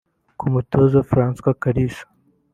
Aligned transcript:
Ku 0.39 0.45
mutoza 0.53 0.99
François 1.11 1.57
Kalisa 1.63 2.05